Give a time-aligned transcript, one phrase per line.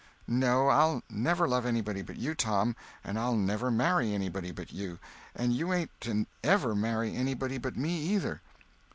[0.25, 5.53] "No, I'll never love anybody but you, Tom, and I'll never marry anybody but you—and
[5.53, 8.41] you ain't to ever marry anybody but me, either."